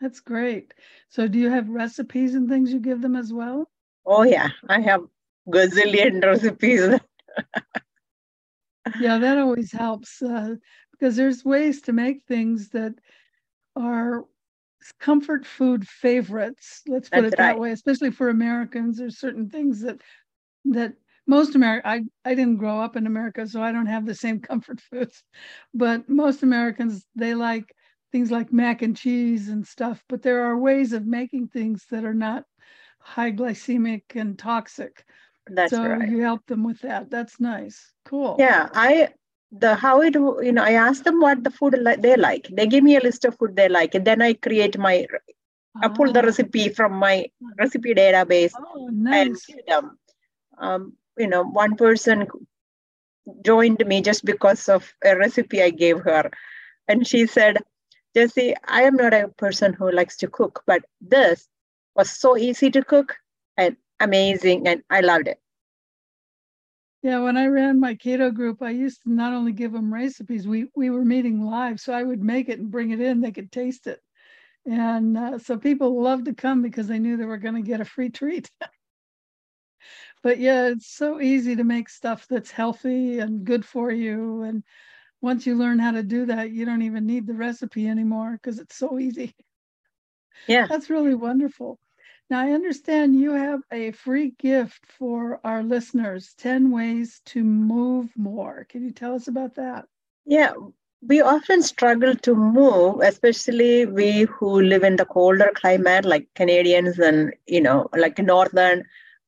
That's 0.00 0.20
great. 0.20 0.74
So, 1.08 1.28
do 1.28 1.38
you 1.38 1.50
have 1.50 1.68
recipes 1.68 2.34
and 2.34 2.48
things 2.48 2.72
you 2.72 2.80
give 2.80 3.00
them 3.00 3.16
as 3.16 3.32
well? 3.32 3.68
Oh 4.06 4.22
yeah, 4.22 4.50
I 4.68 4.80
have 4.80 5.02
gazillion 5.48 6.22
recipes. 6.22 7.00
Yeah, 9.00 9.18
that 9.18 9.38
always 9.38 9.72
helps 9.72 10.22
uh, 10.22 10.56
because 10.92 11.16
there's 11.16 11.44
ways 11.44 11.80
to 11.82 11.92
make 11.92 12.24
things 12.24 12.68
that 12.70 12.94
are 13.76 14.24
comfort 14.92 15.46
food 15.46 15.86
favorites. 15.86 16.82
Let's 16.86 17.08
put 17.08 17.24
That's 17.24 17.32
it 17.32 17.36
that 17.38 17.52
right. 17.52 17.60
way, 17.60 17.70
especially 17.72 18.10
for 18.10 18.28
Americans. 18.28 18.98
There's 18.98 19.18
certain 19.18 19.48
things 19.50 19.80
that 19.82 20.00
that 20.66 20.94
most 21.26 21.54
America 21.54 21.88
I, 21.88 22.02
I 22.24 22.34
didn't 22.34 22.56
grow 22.58 22.80
up 22.80 22.96
in 22.96 23.06
America, 23.06 23.46
so 23.46 23.62
I 23.62 23.72
don't 23.72 23.86
have 23.86 24.06
the 24.06 24.14
same 24.14 24.40
comfort 24.50 24.80
foods. 24.80 25.22
But 25.72 26.08
most 26.08 26.42
Americans 26.42 27.06
they 27.14 27.34
like 27.34 27.74
things 28.12 28.30
like 28.30 28.52
mac 28.52 28.82
and 28.82 28.96
cheese 28.96 29.48
and 29.48 29.66
stuff, 29.66 30.02
but 30.08 30.22
there 30.22 30.44
are 30.44 30.56
ways 30.58 30.92
of 30.92 31.06
making 31.06 31.48
things 31.48 31.84
that 31.90 32.04
are 32.04 32.14
not 32.14 32.44
high 33.00 33.32
glycemic 33.32 34.02
and 34.14 34.38
toxic. 34.38 35.04
That's 35.48 35.72
so 35.72 35.82
right. 35.82 36.08
you 36.08 36.20
help 36.20 36.46
them 36.46 36.64
with 36.64 36.80
that. 36.80 37.10
That's 37.10 37.40
nice. 37.40 37.92
Cool. 38.04 38.36
Yeah, 38.38 38.68
I 38.72 39.10
the 39.60 39.74
how 39.76 40.00
it 40.02 40.14
you 40.14 40.52
know 40.52 40.62
I 40.62 40.72
ask 40.72 41.04
them 41.04 41.20
what 41.20 41.42
the 41.44 41.50
food 41.50 41.74
li- 41.78 41.96
they 41.98 42.16
like. 42.16 42.48
They 42.50 42.66
give 42.66 42.84
me 42.84 42.96
a 42.96 43.00
list 43.00 43.24
of 43.24 43.36
food 43.38 43.56
they 43.56 43.68
like, 43.68 43.94
and 43.94 44.04
then 44.04 44.22
I 44.22 44.34
create 44.34 44.78
my 44.78 45.06
I 45.82 45.88
pull 45.88 46.12
the 46.12 46.22
Ah, 46.22 46.24
recipe 46.24 46.68
from 46.70 46.92
my 46.94 47.26
recipe 47.58 47.94
database 47.94 48.54
Oh, 48.54 48.88
and 49.10 49.36
nice. 49.36 49.46
give 49.46 49.64
them. 49.66 49.98
Um, 50.58 50.94
you 51.18 51.28
know, 51.28 51.44
one 51.44 51.76
person 51.76 52.26
joined 53.44 53.84
me 53.86 54.00
just 54.02 54.24
because 54.24 54.68
of 54.68 54.92
a 55.04 55.16
recipe 55.16 55.62
I 55.62 55.70
gave 55.70 56.00
her, 56.00 56.30
and 56.88 57.06
she 57.06 57.26
said, 57.26 57.58
"Jessy, 58.14 58.54
I 58.64 58.82
am 58.82 58.96
not 58.96 59.14
a 59.14 59.28
person 59.28 59.72
who 59.74 59.90
likes 59.90 60.16
to 60.18 60.28
cook, 60.28 60.62
but 60.66 60.84
this 61.00 61.48
was 61.94 62.10
so 62.10 62.36
easy 62.36 62.70
to 62.70 62.82
cook 62.84 63.16
and 63.56 63.76
amazing, 64.00 64.66
and 64.68 64.82
I 64.90 65.00
loved 65.00 65.28
it." 65.28 65.40
Yeah, 67.04 67.20
when 67.20 67.36
I 67.36 67.46
ran 67.48 67.78
my 67.80 67.94
keto 67.94 68.32
group, 68.34 68.62
I 68.62 68.70
used 68.70 69.02
to 69.02 69.12
not 69.12 69.34
only 69.34 69.52
give 69.52 69.72
them 69.72 69.92
recipes, 69.94 70.48
we 70.48 70.70
we 70.74 70.90
were 70.90 71.04
meeting 71.04 71.42
live, 71.44 71.78
so 71.78 71.92
I 71.92 72.02
would 72.02 72.22
make 72.22 72.48
it 72.48 72.58
and 72.60 72.70
bring 72.70 72.92
it 72.92 73.00
in. 73.00 73.20
They 73.20 73.30
could 73.30 73.52
taste 73.52 73.86
it, 73.86 74.00
and 74.66 75.16
uh, 75.18 75.38
so 75.38 75.58
people 75.58 76.02
loved 76.02 76.26
to 76.26 76.34
come 76.34 76.62
because 76.62 76.88
they 76.88 76.98
knew 76.98 77.16
they 77.18 77.26
were 77.26 77.38
going 77.38 77.56
to 77.56 77.62
get 77.62 77.80
a 77.82 77.86
free 77.86 78.10
treat. 78.10 78.50
but 80.22 80.38
yeah, 80.38 80.68
it's 80.68 80.86
so 80.96 81.20
easy 81.20 81.56
to 81.56 81.64
make 81.64 81.90
stuff 81.90 82.26
that's 82.28 82.50
healthy 82.50 83.18
and 83.20 83.44
good 83.44 83.66
for 83.66 83.92
you. 83.92 84.42
And 84.42 84.64
once 85.22 85.46
you 85.46 85.56
learn 85.56 85.78
how 85.80 85.92
to 85.92 86.02
do 86.04 86.26
that, 86.26 86.52
you 86.52 86.64
don't 86.66 86.82
even 86.82 87.06
need 87.06 87.26
the 87.26 87.34
recipe 87.34 87.88
anymore 87.88 88.32
because 88.32 88.60
it's 88.60 88.76
so 88.78 88.98
easy. 88.98 89.34
Yeah. 90.46 90.68
That's 90.68 90.90
really 90.90 91.14
wonderful. 91.14 91.78
Now, 92.30 92.40
I 92.40 92.52
understand 92.52 93.16
you 93.16 93.32
have 93.32 93.60
a 93.70 93.90
free 93.92 94.30
gift 94.38 94.86
for 94.86 95.40
our 95.44 95.62
listeners 95.62 96.34
10 96.38 96.70
ways 96.70 97.20
to 97.26 97.44
move 97.44 98.10
more. 98.16 98.66
Can 98.68 98.82
you 98.82 98.92
tell 98.92 99.14
us 99.14 99.28
about 99.28 99.54
that? 99.56 99.86
Yeah, 100.24 100.52
we 101.06 101.20
often 101.20 101.62
struggle 101.62 102.14
to 102.16 102.34
move, 102.34 103.00
especially 103.02 103.84
we 103.86 104.22
who 104.22 104.62
live 104.62 104.84
in 104.84 104.96
the 104.96 105.04
colder 105.04 105.50
climate, 105.54 106.06
like 106.06 106.28
Canadians 106.34 106.98
and 106.98 107.34
you 107.46 107.60
know, 107.60 107.88
like 107.96 108.18
northern 108.18 108.84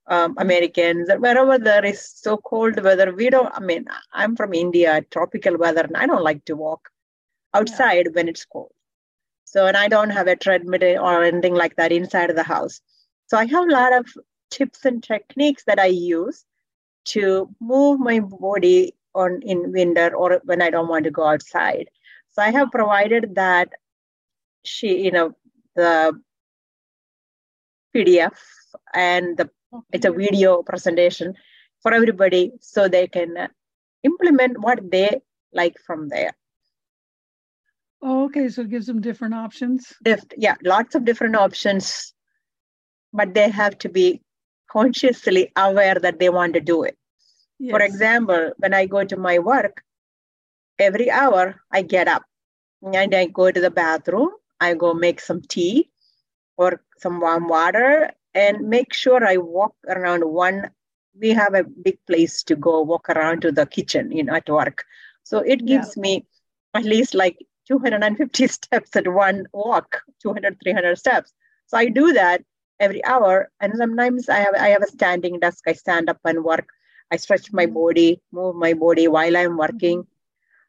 um, 0.07 0.35
Americans, 0.39 1.11
wherever 1.19 1.59
there 1.59 1.85
is 1.85 2.01
so 2.01 2.39
cold 2.39 2.83
weather. 2.83 3.13
We 3.13 3.29
don't. 3.29 3.53
I 3.53 3.61
mean, 3.61 3.85
I'm 4.13 4.37
from 4.37 4.55
India, 4.55 5.03
tropical 5.11 5.59
weather, 5.59 5.83
and 5.83 5.97
I 5.97 6.07
don't 6.07 6.25
like 6.25 6.45
to 6.47 6.57
walk 6.57 6.89
outside 7.53 8.15
when 8.15 8.29
it's 8.29 8.45
cold. 8.47 8.73
So, 9.57 9.67
and 9.67 9.77
I 9.77 9.89
don't 9.89 10.11
have 10.11 10.27
a 10.27 10.37
treadmill 10.37 11.01
or 11.01 11.25
anything 11.25 11.55
like 11.55 11.77
that 11.77 11.93
inside 11.93 12.29
of 12.29 12.37
the 12.37 12.43
house. 12.43 12.81
So, 13.27 13.39
I 13.39 13.47
have 13.47 13.67
a 13.67 13.73
lot 13.73 13.93
of 13.97 14.07
tips 14.51 14.85
and 14.85 15.03
techniques 15.03 15.65
that 15.65 15.79
I 15.79 15.87
use 15.87 16.45
to 17.07 17.49
move 17.61 18.01
my 18.01 18.21
body 18.21 18.95
on 19.15 19.41
in 19.43 19.73
winter 19.73 20.15
or 20.15 20.41
when 20.45 20.61
I 20.61 20.71
don't 20.71 20.89
want 20.89 21.05
to 21.05 21.11
go 21.11 21.25
outside. 21.25 21.89
So 22.31 22.43
I 22.43 22.51
have 22.51 22.71
provided 22.71 23.35
that 23.37 23.71
she, 24.65 25.03
you 25.03 25.11
know, 25.11 25.33
the 25.75 26.21
PDF 27.95 28.37
and 28.93 29.37
the 29.37 29.51
it's 29.93 30.07
a 30.07 30.13
video 30.13 30.63
presentation 30.63 31.35
for 31.81 31.93
everybody 31.93 32.53
so 32.61 32.89
they 32.89 33.07
can 33.09 33.49
implement 34.03 34.61
what 34.61 34.91
they 34.91 35.23
like 35.53 35.79
from 35.87 36.09
there. 36.09 36.37
Oh, 38.03 38.25
okay. 38.27 38.49
So 38.49 38.63
it 38.63 38.71
gives 38.71 38.87
them 38.87 39.01
different 39.01 39.35
options. 39.35 39.93
If, 40.05 40.21
yeah, 40.37 40.57
lots 40.63 40.95
of 40.95 41.05
different 41.05 41.37
options, 41.37 42.15
but 43.13 43.35
they 43.35 43.49
have 43.51 43.79
to 43.79 43.89
be 43.89 44.23
consciously 44.71 45.53
aware 45.57 45.95
that 45.97 46.19
they 46.19 46.29
want 46.29 46.55
to 46.55 46.61
do 46.61 46.83
it. 46.83 46.97
For 47.71 47.81
example, 47.81 48.53
when 48.59 48.75
I 48.75 48.87
go 48.87 49.05
to 49.05 49.17
my 49.17 49.39
work, 49.39 49.83
every 50.79 51.11
hour 51.11 51.61
I 51.73 51.83
get 51.83 52.09
up 52.09 52.23
and 52.83 53.15
I 53.15 53.27
go 53.27 53.51
to 53.51 53.61
the 53.61 53.71
bathroom. 53.71 54.31
I 54.61 54.75
go 54.75 54.95
make 54.95 55.21
some 55.21 55.41
tea 55.43 55.91
or 56.57 56.83
some 56.99 57.21
warm 57.21 57.49
water 57.49 58.11
and 58.35 58.69
make 58.69 58.93
sure 58.93 59.25
I 59.27 59.37
walk 59.39 59.75
around 59.89 60.25
one. 60.25 60.71
We 61.21 61.31
have 61.31 61.55
a 61.55 61.65
big 61.65 61.99
place 62.07 62.43
to 62.45 62.57
go 62.57 62.83
walk 62.83 63.09
around 63.11 63.43
to 63.43 63.53
the 63.53 63.67
kitchen, 63.67 64.13
you 64.13 64.25
know, 64.25 64.35
at 64.35 64.49
work. 64.49 64.85
So 65.23 65.39
it 65.39 65.63
Yeah. 65.65 65.67
gives 65.67 65.97
me 65.97 66.27
at 66.75 66.85
least 66.85 67.15
like 67.15 67.37
250 67.67 68.47
steps 68.59 68.97
at 68.97 69.07
one 69.09 69.47
walk, 69.53 70.03
200, 70.23 70.59
300 70.63 70.97
steps. 70.99 71.33
So 71.67 71.77
I 71.79 71.87
do 71.89 72.13
that 72.15 72.43
every 72.81 73.05
hour. 73.05 73.51
And 73.61 73.75
sometimes 73.77 74.29
I 74.29 74.39
have 74.39 74.55
I 74.59 74.69
have 74.69 74.83
a 74.83 74.87
standing 74.89 75.39
desk. 75.41 75.65
I 75.67 75.73
stand 75.73 76.09
up 76.11 76.19
and 76.25 76.45
work. 76.45 76.69
I 77.11 77.17
stretch 77.17 77.53
my 77.53 77.67
Mhm. 77.67 77.67
body, 77.67 78.21
move 78.33 78.57
my 78.57 78.75
body 78.75 79.09
while 79.09 79.37
I'm 79.37 79.57
working, 79.57 80.07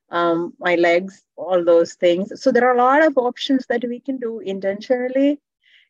um, 0.10 0.54
my 0.60 0.76
legs, 0.76 1.24
all 1.36 1.64
those 1.64 1.94
things. 1.96 2.32
So 2.42 2.52
there 2.52 2.68
are 2.68 2.76
a 2.76 2.78
lot 2.78 3.06
of 3.06 3.18
options 3.18 3.66
that 3.68 3.84
we 3.88 4.00
can 4.00 4.18
do 4.18 4.40
intentionally. 4.40 5.40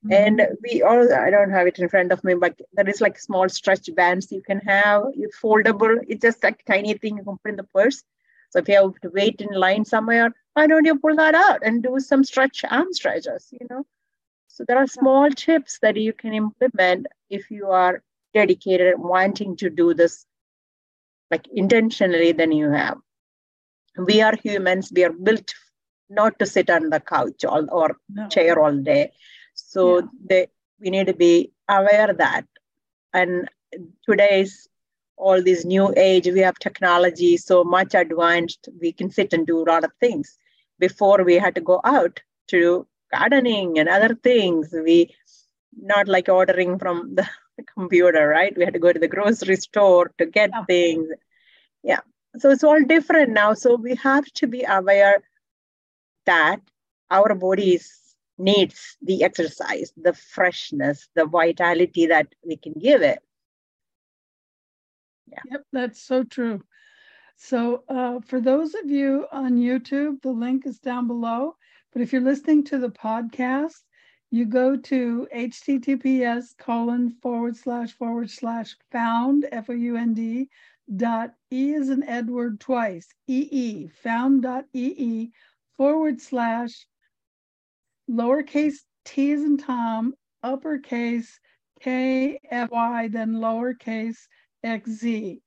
And 0.09 0.41
Mhm. 0.41 0.57
we 0.63 0.81
all, 0.81 1.13
I 1.13 1.29
don't 1.29 1.51
have 1.51 1.67
it 1.67 1.79
in 1.79 1.89
front 1.89 2.11
of 2.11 2.23
me, 2.23 2.33
but 2.35 2.59
there 2.73 2.87
is 2.89 3.01
like 3.01 3.19
small 3.19 3.49
stretch 3.49 3.89
bands 3.95 4.31
you 4.31 4.41
can 4.41 4.59
have. 4.59 5.03
It's 5.13 5.39
foldable. 5.39 5.97
It's 6.07 6.21
just 6.21 6.43
like 6.43 6.63
tiny 6.65 6.93
thing 6.95 7.17
you 7.17 7.23
can 7.23 7.37
put 7.37 7.51
in 7.51 7.55
the 7.57 7.63
purse. 7.63 8.03
So 8.49 8.59
if 8.59 8.67
you 8.67 8.75
have 8.75 8.99
to 9.01 9.09
wait 9.09 9.41
in 9.41 9.49
line 9.59 9.85
somewhere, 9.85 10.33
why 10.57 10.65
don't 10.65 10.85
you 10.85 10.97
pull 10.97 11.15
that 11.15 11.35
out 11.35 11.59
and 11.63 11.83
do 11.83 11.99
some 11.99 12.23
stretch 12.23 12.63
arm 12.67 12.91
stretches, 12.91 13.47
you 13.51 13.67
know? 13.69 13.85
So 14.47 14.63
there 14.67 14.77
are 14.77 14.87
small 14.87 15.29
tips 15.29 15.77
that 15.83 15.97
you 15.97 16.13
can 16.13 16.33
implement 16.33 17.05
if 17.29 17.51
you 17.51 17.67
are 17.67 18.01
dedicated 18.33 18.93
and 18.93 19.03
wanting 19.03 19.55
to 19.57 19.69
do 19.69 19.93
this 19.93 20.25
like 21.29 21.47
intentionally 21.53 22.31
then 22.31 22.51
you 22.51 22.71
have. 22.71 22.97
We 23.97 24.21
are 24.21 24.35
humans, 24.35 24.91
we 24.95 25.03
are 25.03 25.11
built 25.11 25.53
not 26.09 26.39
to 26.39 26.45
sit 26.45 26.69
on 26.69 26.89
the 26.89 26.99
couch 26.99 27.45
all, 27.45 27.67
or 27.71 27.97
No. 28.09 28.27
chair 28.29 28.57
all 28.63 28.77
day. 28.77 29.11
So 29.53 29.99
Yeah. 29.99 30.07
they, 30.31 30.47
we 30.79 30.89
need 30.89 31.07
to 31.07 31.13
be 31.13 31.51
aware 31.67 32.13
that. 32.13 32.45
And 33.13 33.47
today's 34.09 34.67
all 35.17 35.41
this 35.43 35.65
new 35.65 35.93
age, 35.97 36.27
we 36.27 36.39
have 36.39 36.57
technology 36.59 37.37
so 37.37 37.63
much 37.63 37.93
advanced, 37.93 38.69
we 38.81 38.91
can 38.91 39.11
sit 39.11 39.33
and 39.33 39.45
do 39.45 39.61
a 39.61 39.69
lot 39.71 39.83
of 39.83 39.91
things. 39.99 40.37
Before 40.79 41.24
we 41.24 41.36
had 41.36 41.55
to 41.55 41.62
go 41.62 41.81
out 41.84 42.22
to 42.50 42.88
gardening 43.12 43.79
and 43.79 43.89
other 43.89 44.15
things. 44.15 44.74
We 44.74 45.15
not 45.79 46.07
like 46.07 46.29
ordering 46.29 46.79
from 46.79 47.15
the 47.15 47.27
computer, 47.77 48.27
right? 48.27 48.55
We 48.57 48.65
had 48.65 48.74
to 48.74 48.79
go 48.79 48.91
to 48.91 49.00
the 49.00 49.07
grocery 49.07 49.55
store 49.57 50.12
to 50.17 50.25
get 50.25 50.50
Yeah. 50.53 50.65
things. 50.65 51.07
Yeah. 51.84 52.00
So 52.38 52.51
it's 52.51 52.63
all 52.63 52.84
different 52.84 53.31
now. 53.31 53.53
So 53.53 53.75
we 53.75 53.96
have 53.96 54.25
to 54.36 54.48
be 54.48 54.63
aware 54.63 55.24
that 56.25 56.60
our 57.10 57.34
bodies 57.36 58.15
needs 58.38 58.98
the 59.01 59.24
exercise, 59.24 59.93
the 59.98 60.13
freshness, 60.13 61.07
the 61.15 61.25
vitality 61.25 62.07
that 62.07 62.27
we 62.46 62.57
can 62.57 62.74
give 62.74 63.01
it. 63.01 63.19
Yep, 65.51 65.65
that's 65.74 66.01
so 66.01 66.24
true. 66.24 66.63
So, 67.39 67.84
uh, 67.88 68.20
for 68.22 68.41
those 68.41 68.74
of 68.74 68.89
you 68.89 69.27
on 69.32 69.58
YouTube, 69.58 70.22
the 70.24 70.32
link 70.32 70.65
is 70.65 70.79
down 70.79 71.06
below. 71.06 71.56
But 71.94 72.01
if 72.01 72.12
you're 72.12 72.22
listening 72.22 72.63
to 72.65 72.79
the 72.79 72.89
podcast, 72.89 73.75
you 74.32 74.46
go 74.46 74.75
to 74.75 75.27
https 75.34 76.58
colon 76.58 77.12
forward 77.22 77.56
slash 77.56 77.94
forward 77.94 78.29
slash 78.29 78.75
found 78.91 79.48
f 79.51 79.70
o 79.70 79.74
u 79.74 79.96
n 79.96 80.13
d 80.13 80.50
dot 80.96 81.34
e 81.51 81.74
is 81.74 81.89
an 81.89 82.03
Edward 82.03 82.60
twice 82.60 83.08
e 83.27 83.48
e 83.51 83.88
found 83.88 84.41
dot 84.41 84.65
e 84.74 84.94
e 84.98 85.32
forward 85.77 86.20
slash 86.20 86.88
lowercase 88.10 88.79
t 89.06 89.32
is 89.32 89.44
in 89.44 89.58
Tom 89.58 90.13
uppercase 90.44 91.39
k 91.79 92.39
f 92.50 92.72
y 92.72 93.08
then 93.10 93.34
lowercase 93.36 94.27
xz. 94.65 95.39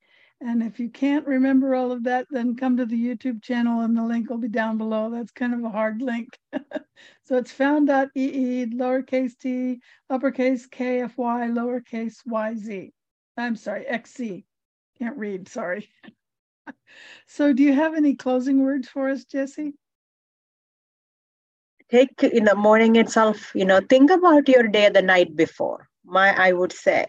And 0.43 0.63
if 0.63 0.79
you 0.79 0.89
can't 0.89 1.27
remember 1.27 1.75
all 1.75 1.91
of 1.91 2.03
that, 2.05 2.25
then 2.31 2.55
come 2.55 2.75
to 2.77 2.85
the 2.87 2.95
YouTube 2.95 3.43
channel 3.43 3.81
and 3.81 3.95
the 3.95 4.03
link 4.03 4.27
will 4.27 4.39
be 4.39 4.47
down 4.47 4.79
below. 4.79 5.11
That's 5.11 5.31
kind 5.31 5.53
of 5.53 5.63
a 5.63 5.69
hard 5.69 6.01
link. 6.01 6.29
so 7.23 7.37
it's 7.37 7.51
found.ee, 7.51 8.65
lowercase 8.65 9.37
t, 9.37 9.79
uppercase 10.09 10.67
kfy, 10.67 11.51
lowercase 11.53 12.15
yz. 12.27 12.91
I'm 13.37 13.55
sorry, 13.55 13.85
xc. 13.85 14.43
Can't 14.97 15.17
read, 15.17 15.47
sorry. 15.47 15.87
so, 17.27 17.53
do 17.53 17.61
you 17.61 17.73
have 17.73 17.93
any 17.93 18.15
closing 18.15 18.63
words 18.63 18.87
for 18.87 19.09
us, 19.09 19.23
Jessy? 19.25 19.73
Take 21.91 22.23
in 22.23 22.45
the 22.45 22.55
morning 22.55 22.95
itself, 22.95 23.51
you 23.53 23.65
know, 23.65 23.79
think 23.79 24.09
about 24.09 24.47
your 24.47 24.67
day 24.67 24.89
the 24.89 25.01
night 25.03 25.35
before. 25.35 25.87
My, 26.03 26.33
I 26.35 26.53
would 26.53 26.71
say, 26.71 27.07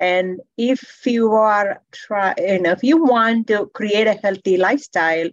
and 0.00 0.40
if 0.56 1.06
you 1.06 1.32
are 1.34 1.82
try, 1.92 2.34
you 2.38 2.60
know, 2.60 2.72
if 2.72 2.82
you 2.82 3.04
want 3.04 3.46
to 3.48 3.66
create 3.74 4.06
a 4.06 4.14
healthy 4.14 4.56
lifestyle, 4.56 5.28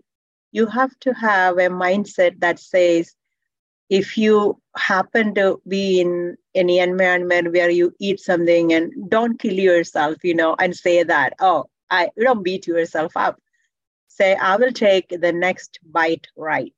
you 0.51 0.65
have 0.67 0.97
to 0.99 1.13
have 1.13 1.57
a 1.57 1.69
mindset 1.69 2.39
that 2.41 2.59
says, 2.59 3.15
if 3.89 4.17
you 4.17 4.61
happen 4.75 5.33
to 5.35 5.61
be 5.67 6.01
in 6.01 6.35
any 6.53 6.79
environment 6.79 7.53
where 7.53 7.69
you 7.69 7.93
eat 7.99 8.19
something 8.19 8.73
and 8.73 9.09
don't 9.09 9.39
kill 9.39 9.53
yourself, 9.53 10.17
you 10.23 10.35
know, 10.35 10.55
and 10.59 10.75
say 10.75 11.03
that, 11.03 11.33
oh, 11.39 11.65
I 11.89 12.09
don't 12.19 12.43
beat 12.43 12.67
yourself 12.67 13.13
up. 13.15 13.39
Say, 14.09 14.35
I 14.35 14.57
will 14.57 14.73
take 14.73 15.09
the 15.09 15.31
next 15.31 15.79
bite 15.89 16.27
right. 16.35 16.75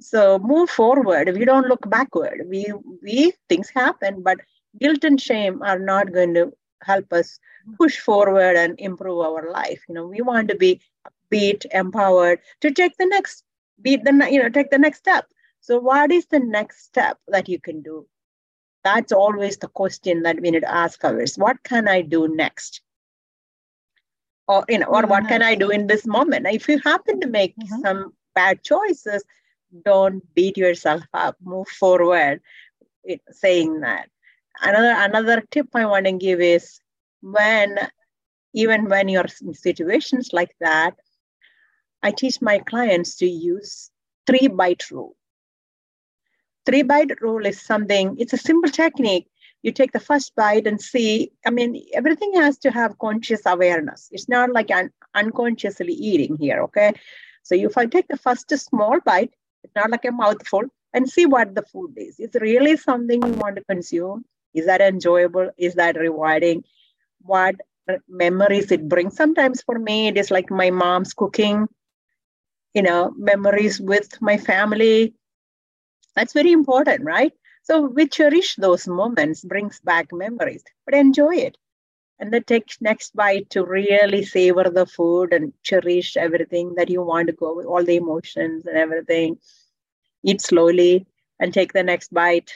So 0.00 0.38
move 0.38 0.68
forward. 0.68 1.32
We 1.34 1.46
don't 1.46 1.68
look 1.68 1.88
backward. 1.88 2.42
We 2.48 2.66
we 3.02 3.32
things 3.48 3.70
happen, 3.70 4.22
but 4.22 4.38
guilt 4.80 5.04
and 5.04 5.20
shame 5.20 5.62
are 5.62 5.78
not 5.78 6.12
going 6.12 6.34
to 6.34 6.52
help 6.82 7.12
us 7.12 7.38
push 7.78 7.98
forward 7.98 8.56
and 8.56 8.74
improve 8.78 9.20
our 9.20 9.50
life. 9.50 9.82
You 9.88 9.94
know, 9.94 10.06
we 10.06 10.20
want 10.20 10.48
to 10.48 10.56
be 10.56 10.80
beat, 11.30 11.64
empowered 11.72 12.40
to 12.60 12.70
take 12.70 12.96
the 12.98 13.06
next 13.06 13.44
beat 13.80 14.04
the 14.04 14.28
you 14.30 14.42
know 14.42 14.48
take 14.48 14.70
the 14.70 14.78
next 14.78 14.98
step. 14.98 15.26
So 15.60 15.78
what 15.78 16.10
is 16.10 16.26
the 16.26 16.40
next 16.40 16.84
step 16.84 17.18
that 17.28 17.48
you 17.48 17.60
can 17.60 17.82
do? 17.82 18.06
That's 18.84 19.12
always 19.12 19.56
the 19.58 19.68
question 19.68 20.22
that 20.22 20.40
we 20.40 20.50
need 20.50 20.60
to 20.60 20.74
ask 20.74 21.04
ourselves. 21.04 21.38
What 21.38 21.62
can 21.62 21.86
I 21.86 22.02
do 22.02 22.28
next? 22.28 22.80
or 24.48 24.64
you 24.68 24.78
know 24.78 24.86
or 24.86 25.02
what 25.06 25.26
can 25.28 25.42
i 25.42 25.54
do 25.54 25.70
in 25.70 25.86
this 25.86 26.06
moment 26.06 26.46
if 26.46 26.68
you 26.68 26.78
happen 26.84 27.20
to 27.20 27.28
make 27.28 27.54
mm-hmm. 27.56 27.80
some 27.80 28.12
bad 28.34 28.62
choices 28.62 29.24
don't 29.84 30.22
beat 30.34 30.56
yourself 30.56 31.02
up 31.14 31.36
move 31.42 31.68
forward 31.68 32.40
saying 33.30 33.80
that 33.80 34.08
another 34.60 34.94
another 34.98 35.42
tip 35.50 35.68
i 35.74 35.84
want 35.86 36.06
to 36.06 36.12
give 36.12 36.40
is 36.40 36.80
when 37.20 37.78
even 38.54 38.88
when 38.88 39.08
you're 39.08 39.26
in 39.42 39.54
situations 39.54 40.30
like 40.32 40.54
that 40.60 40.94
i 42.02 42.10
teach 42.10 42.40
my 42.40 42.58
clients 42.58 43.16
to 43.16 43.26
use 43.26 43.90
three 44.26 44.48
bite 44.48 44.90
rule. 44.90 45.16
Three 46.64 46.82
bite 46.82 47.20
rule 47.20 47.44
is 47.46 47.60
something 47.60 48.16
it's 48.18 48.32
a 48.32 48.38
simple 48.38 48.70
technique. 48.70 49.26
You 49.62 49.70
take 49.72 49.92
the 49.92 50.00
first 50.00 50.34
bite 50.34 50.66
and 50.66 50.80
see 50.80 51.32
i 51.46 51.50
mean 51.50 51.84
everything 51.94 52.34
has 52.34 52.58
to 52.58 52.70
have 52.70 52.98
conscious 52.98 53.42
awareness. 53.46 54.08
It's 54.12 54.28
not 54.28 54.52
like 54.52 54.70
an 54.70 54.90
unconsciously 55.14 55.92
eating 55.92 56.36
here 56.36 56.62
okay? 56.64 56.92
So 57.42 57.54
if 57.54 57.76
i 57.76 57.86
take 57.86 58.08
the 58.08 58.16
first 58.16 58.50
small 58.58 59.00
bite 59.04 59.34
it's 59.64 59.74
not 59.76 59.90
like 59.90 60.04
a 60.04 60.12
mouthful 60.12 60.62
and 60.92 61.08
see 61.08 61.26
what 61.26 61.54
the 61.54 61.62
food 61.62 61.94
is. 61.96 62.16
It's 62.18 62.36
really 62.40 62.76
something 62.76 63.24
you 63.24 63.32
want 63.32 63.56
to 63.56 63.64
consume 63.64 64.24
is 64.54 64.66
that 64.66 64.80
enjoyable? 64.80 65.50
Is 65.58 65.74
that 65.74 65.96
rewarding? 65.96 66.64
What 67.22 67.56
memories 68.08 68.70
it 68.72 68.88
brings? 68.88 69.16
Sometimes 69.16 69.62
for 69.62 69.78
me 69.78 70.08
it 70.08 70.16
is 70.18 70.30
like 70.30 70.50
my 70.50 70.70
mom's 70.70 71.14
cooking 71.14 71.68
you 72.74 72.82
know 72.82 73.12
memories 73.16 73.80
with 73.80 74.20
my 74.20 74.36
family. 74.36 75.14
That's 76.16 76.32
very 76.32 76.52
important 76.52 77.04
right? 77.04 77.32
So 77.62 77.82
we 77.82 78.08
cherish 78.08 78.56
those 78.56 78.88
moments, 78.88 79.44
brings 79.44 79.80
back 79.80 80.08
memories, 80.12 80.64
but 80.84 80.94
enjoy 80.94 81.36
it. 81.36 81.56
And 82.18 82.32
then 82.32 82.44
take 82.44 82.68
next 82.80 83.14
bite 83.16 83.50
to 83.50 83.64
really 83.64 84.24
savor 84.24 84.64
the 84.70 84.86
food 84.86 85.32
and 85.32 85.52
cherish 85.62 86.16
everything 86.16 86.74
that 86.76 86.90
you 86.90 87.02
want 87.02 87.28
to 87.28 87.32
go 87.32 87.54
with, 87.56 87.66
all 87.66 87.84
the 87.84 87.96
emotions 87.96 88.66
and 88.66 88.76
everything. 88.76 89.38
Eat 90.24 90.40
slowly 90.40 91.06
and 91.40 91.52
take 91.52 91.72
the 91.72 91.82
next 91.82 92.12
bite 92.12 92.52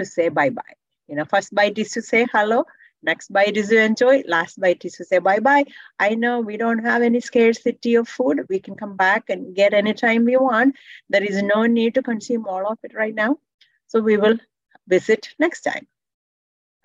to 0.00 0.04
say 0.04 0.28
bye-bye. 0.28 0.74
You 1.08 1.16
know, 1.16 1.24
first 1.24 1.54
bite 1.54 1.78
is 1.78 1.92
to 1.92 2.02
say 2.02 2.26
hello, 2.32 2.64
next 3.02 3.32
bite 3.32 3.56
is 3.56 3.68
to 3.68 3.82
enjoy, 3.82 4.22
last 4.26 4.60
bite 4.60 4.84
is 4.84 4.94
to 4.94 5.04
say 5.04 5.18
bye-bye. 5.18 5.64
I 5.98 6.14
know 6.14 6.40
we 6.40 6.56
don't 6.56 6.84
have 6.84 7.02
any 7.02 7.20
scarcity 7.20 7.94
of 7.94 8.08
food. 8.08 8.46
We 8.48 8.60
can 8.60 8.74
come 8.74 8.96
back 8.96 9.30
and 9.30 9.54
get 9.54 9.74
anytime 9.74 10.24
we 10.24 10.36
want. 10.36 10.76
There 11.08 11.24
is 11.24 11.42
no 11.42 11.66
need 11.66 11.94
to 11.94 12.02
consume 12.02 12.46
all 12.46 12.66
of 12.66 12.78
it 12.82 12.94
right 12.94 13.14
now 13.14 13.38
so 13.86 14.00
we 14.00 14.16
will 14.16 14.38
visit 14.86 15.28
next 15.38 15.62
time. 15.62 15.86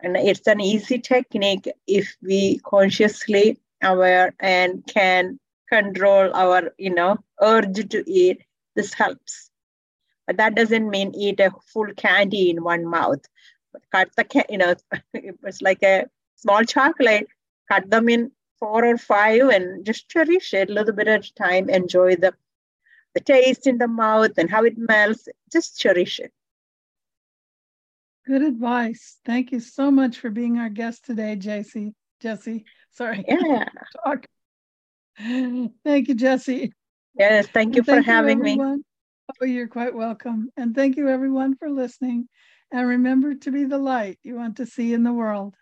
And 0.01 0.17
it's 0.17 0.47
an 0.47 0.59
easy 0.59 0.99
technique 0.99 1.71
if 1.87 2.15
we 2.21 2.59
consciously 2.59 3.59
aware 3.81 4.33
and 4.39 4.85
can 4.87 5.39
control 5.69 6.33
our, 6.33 6.73
you 6.77 6.93
know, 6.93 7.17
urge 7.41 7.89
to 7.89 8.03
eat. 8.09 8.41
This 8.75 8.93
helps. 8.93 9.51
But 10.27 10.37
that 10.37 10.55
doesn't 10.55 10.89
mean 10.89 11.13
eat 11.15 11.39
a 11.39 11.51
full 11.73 11.93
candy 11.95 12.49
in 12.49 12.63
one 12.63 12.85
mouth. 12.85 13.21
But 13.71 13.83
cut 13.91 14.09
the, 14.15 14.45
you 14.49 14.57
know, 14.57 14.75
it 15.13 15.37
was 15.43 15.61
like 15.61 15.83
a 15.83 16.07
small 16.35 16.63
chocolate. 16.63 17.27
Cut 17.71 17.89
them 17.89 18.09
in 18.09 18.31
four 18.59 18.85
or 18.85 18.97
five 18.97 19.49
and 19.49 19.85
just 19.85 20.09
cherish 20.09 20.53
it 20.53 20.69
a 20.69 20.73
little 20.73 20.93
bit 20.93 21.07
at 21.07 21.25
a 21.25 21.33
time. 21.33 21.69
Enjoy 21.69 22.15
the 22.15 22.33
the 23.13 23.21
taste 23.21 23.65
in 23.65 23.77
the 23.77 23.87
mouth 23.87 24.37
and 24.37 24.49
how 24.49 24.63
it 24.65 24.77
melts. 24.77 25.27
Just 25.51 25.79
cherish 25.79 26.19
it. 26.19 26.33
Good 28.27 28.41
advice. 28.41 29.19
Thank 29.23 29.51
you 29.51 29.59
so 29.59 29.89
much 29.89 30.17
for 30.17 30.29
being 30.29 30.57
our 30.57 30.69
guest 30.69 31.05
today, 31.05 31.35
Jesse. 31.35 31.93
Jesse, 32.21 32.65
sorry. 32.91 33.23
Yeah. 33.27 33.65
Talk. 34.05 34.25
Thank 35.17 36.07
you, 36.07 36.15
Jesse. 36.15 36.73
Yes, 37.17 37.47
thank 37.47 37.75
you 37.75 37.79
and 37.79 37.85
for 37.85 37.91
thank 37.93 38.05
having 38.05 38.45
you, 38.45 38.57
me. 38.57 38.83
Oh, 39.41 39.45
you're 39.45 39.67
quite 39.67 39.93
welcome. 39.95 40.49
And 40.57 40.75
thank 40.75 40.97
you, 40.97 41.07
everyone, 41.09 41.55
for 41.55 41.69
listening. 41.69 42.27
And 42.71 42.87
remember 42.87 43.35
to 43.35 43.51
be 43.51 43.63
the 43.63 43.77
light 43.77 44.19
you 44.23 44.35
want 44.35 44.57
to 44.57 44.65
see 44.65 44.93
in 44.93 45.03
the 45.03 45.13
world. 45.13 45.55